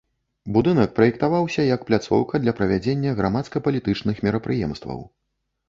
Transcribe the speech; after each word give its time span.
Будынак 0.53 0.95
праектаваўся 0.99 1.65
як 1.75 1.85
пляцоўка 1.91 2.41
для 2.47 2.55
правядзення 2.61 3.15
грамадска-палітычных 3.21 4.15
мерапрыемстваў. 4.25 4.99